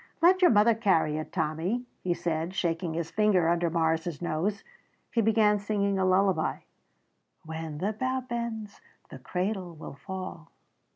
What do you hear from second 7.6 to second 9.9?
the bough bends the cradle